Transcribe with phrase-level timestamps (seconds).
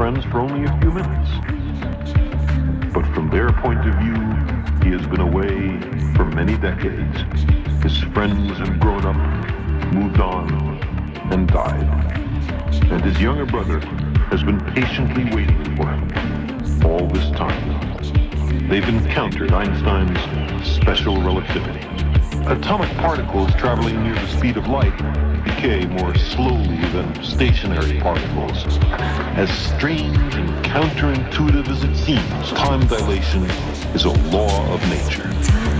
[0.00, 1.30] friends for only a few minutes.
[2.94, 4.16] But from their point of view,
[4.82, 5.78] he has been away
[6.16, 7.18] for many decades.
[7.82, 10.78] His friends have grown up, moved on,
[11.30, 11.84] and died.
[12.90, 13.78] And his younger brother
[14.30, 18.68] has been patiently waiting for him all this time.
[18.70, 21.86] They've encountered Einstein's special relativity.
[22.46, 24.98] Atomic particles traveling near the speed of light
[25.44, 28.64] decay more slowly than stationary particles.
[29.36, 33.44] As strange and counterintuitive as it seems, time dilation
[33.94, 35.79] is a law of nature.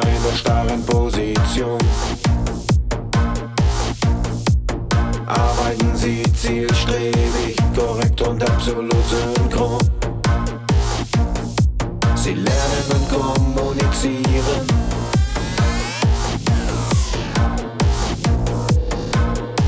[0.00, 1.78] einer starren Position.
[5.26, 9.78] Arbeiten Sie zielstrebig, korrekt und absolut synchron.
[12.14, 14.66] Sie lernen und kommunizieren.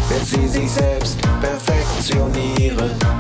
[0.09, 3.20] Bis sie sich selbst perfektionieren.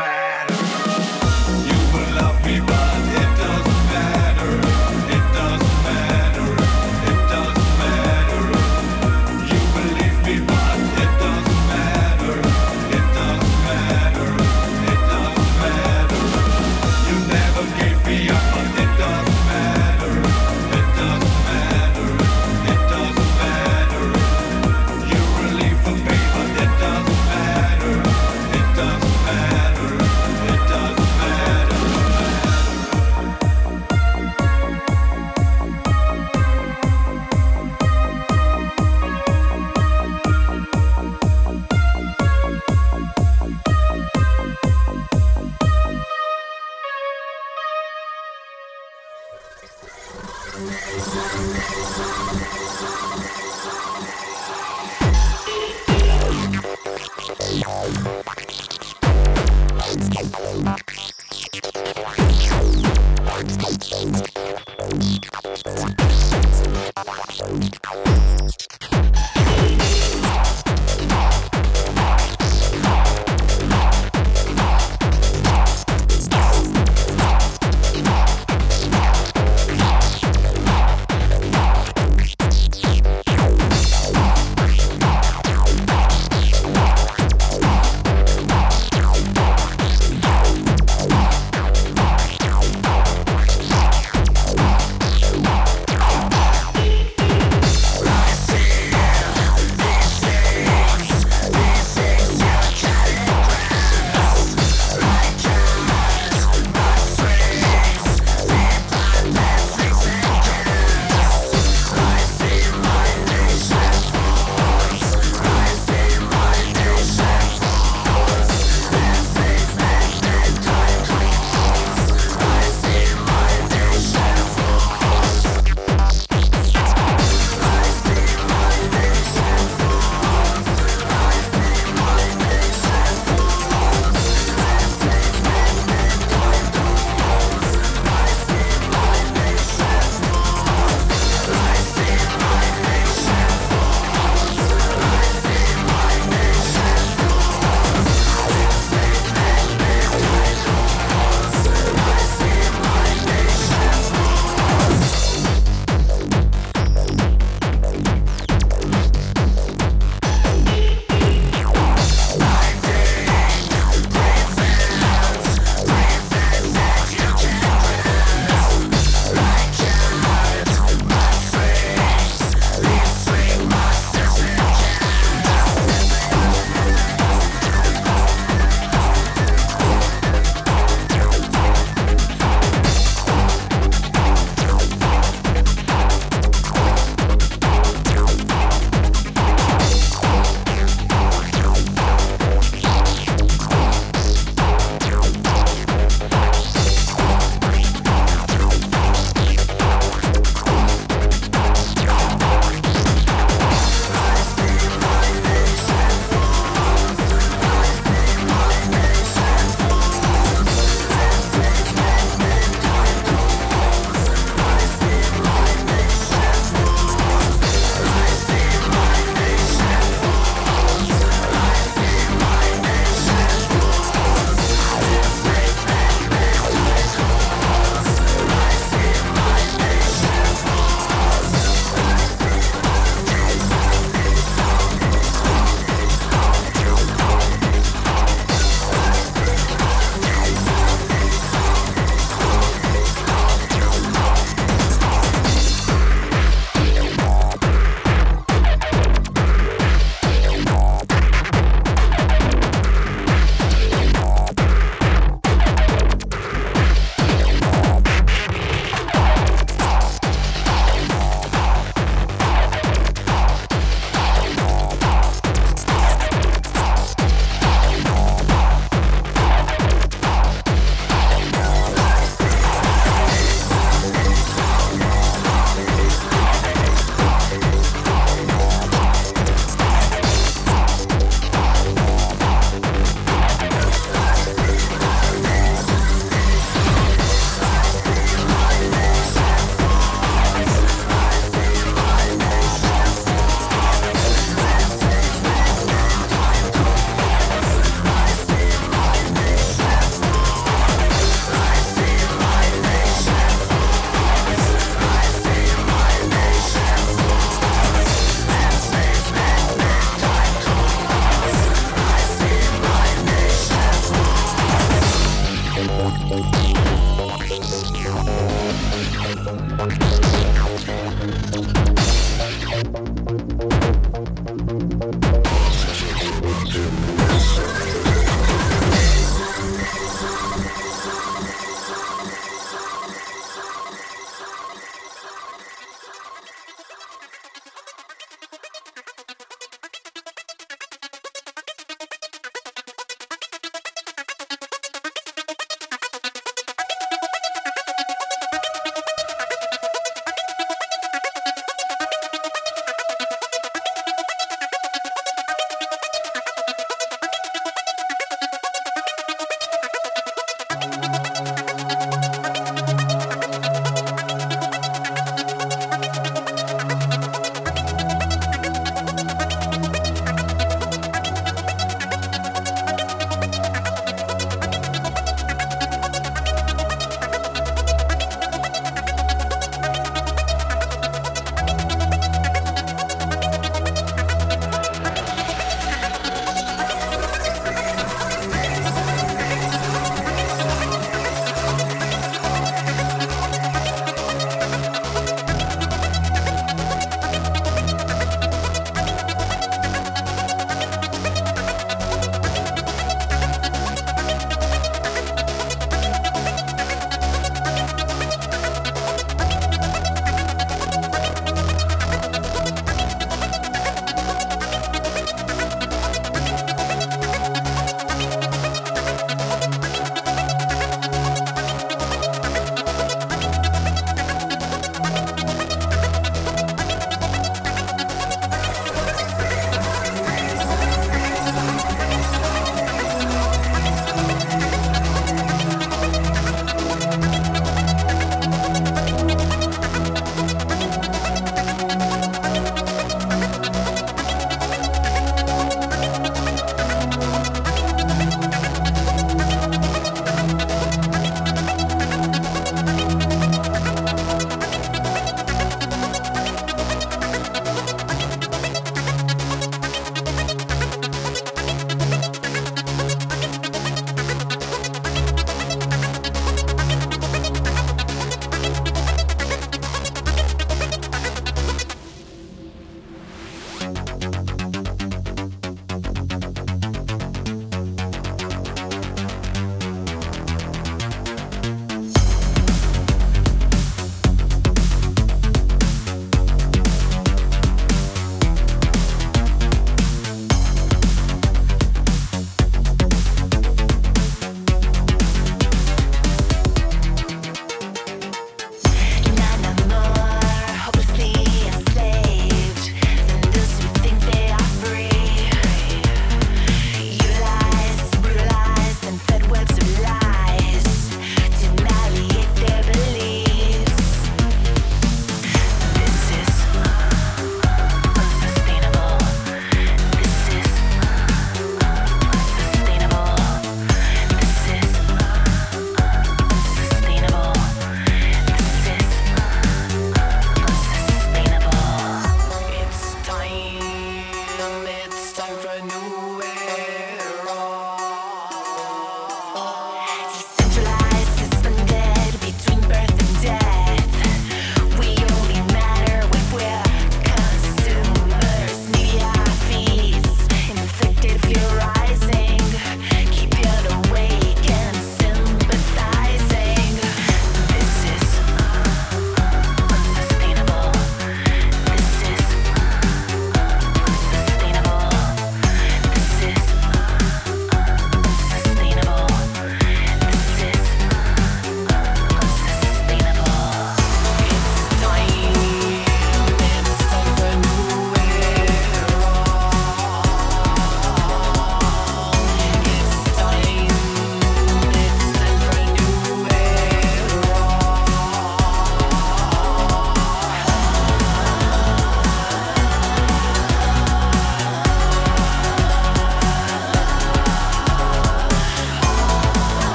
[0.00, 0.54] Matter.
[1.68, 2.69] You will love me,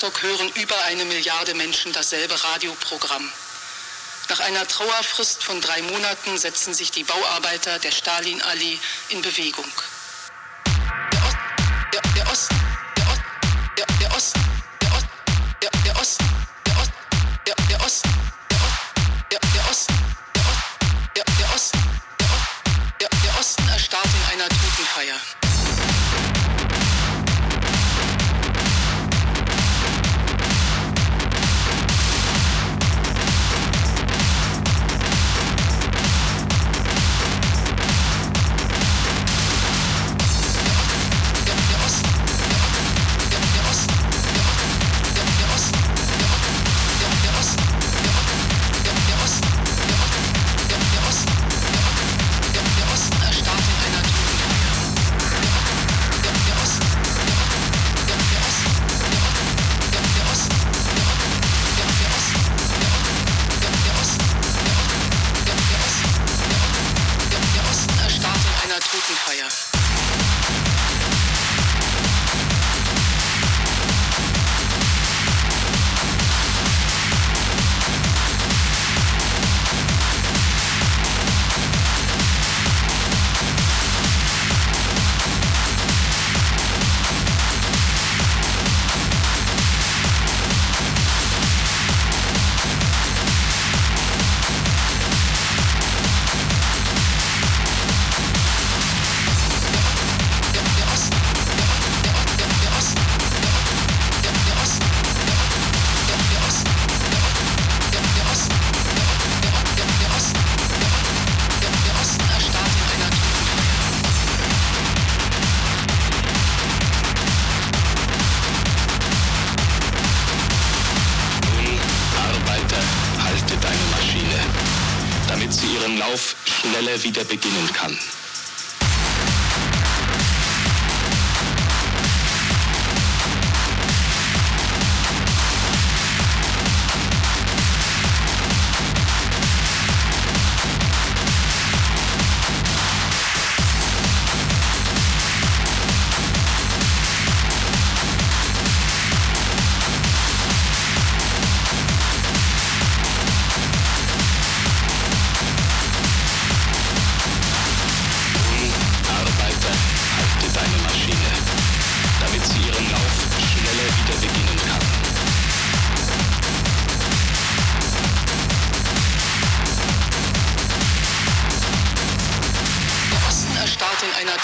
[0.00, 3.30] Wladiwostok hören über eine Milliarde Menschen dasselbe Radioprogramm.
[4.30, 8.78] Nach einer Trauerfrist von drei Monaten setzen sich die Bauarbeiter der Stalinallee
[9.10, 9.70] in Bewegung.
[11.12, 11.36] Der, Ost,
[11.92, 12.60] der, der Osten,
[12.96, 13.22] der, Ost,
[13.76, 14.40] der, der Osten,
[14.80, 15.06] der, Ost,
[15.62, 16.28] der, der Osten,
[17.46, 18.14] der, der, Osten,
[19.30, 19.98] der, Osten,
[21.14, 22.00] der, der Osten,
[23.00, 25.39] der Osten erstarrt in einer Totenfeier.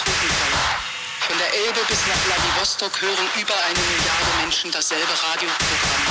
[0.05, 0.87] Totenfeier.
[1.27, 6.07] Von der Elbe bis nach Wladiwostok hören über eine Milliarde Menschen dasselbe Radioprogramm.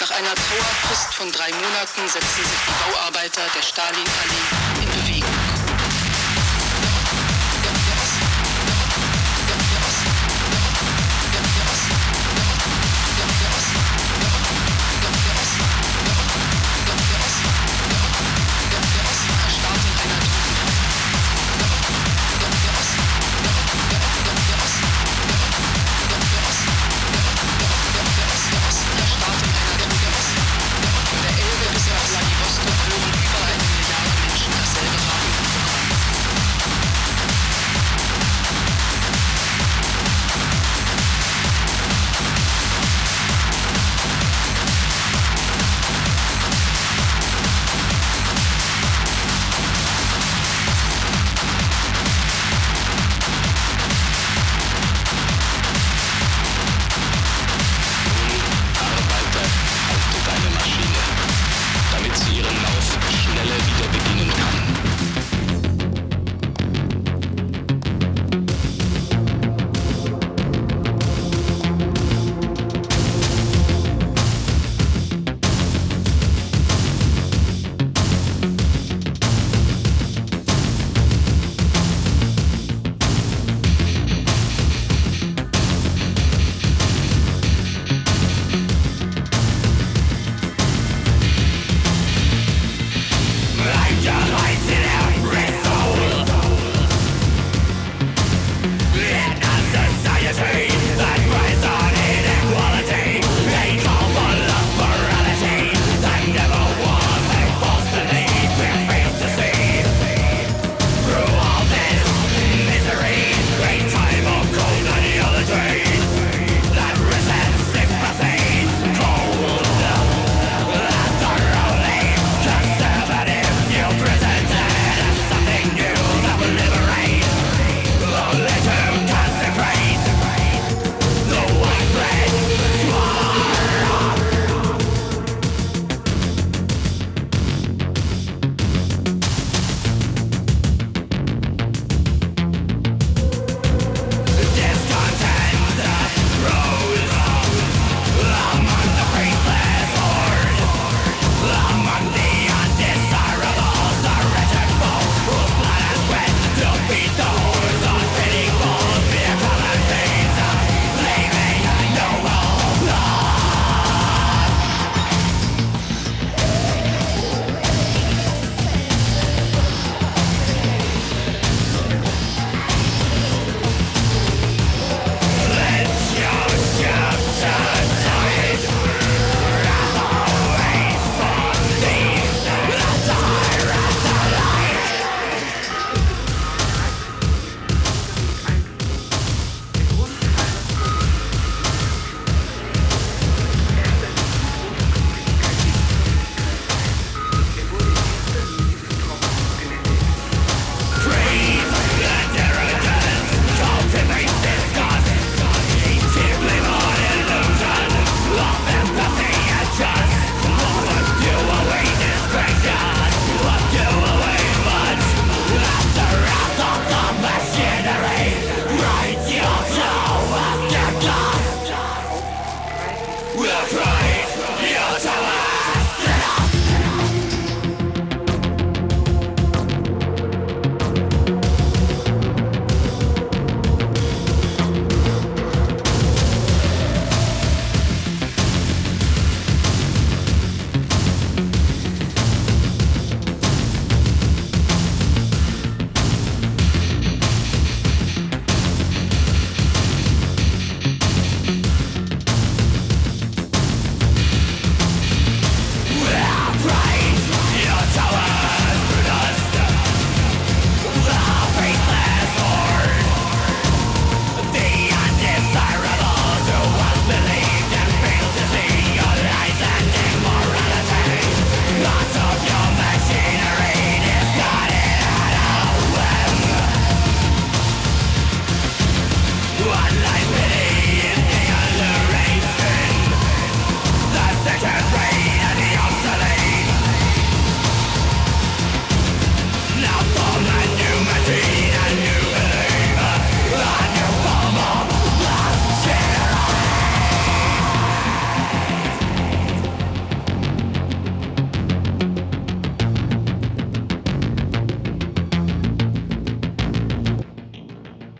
[0.00, 4.48] Nach einer Trauerfrist von drei Monaten setzen sich die Bauarbeiter der Stalinallee
[4.82, 5.47] in Bewegung.